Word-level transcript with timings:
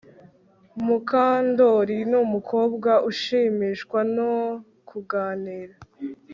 Mukandoli 0.85 1.97
numukobwa 2.11 2.91
ushimishwa 3.09 3.99
no 4.15 4.33
kuganira 4.87 5.75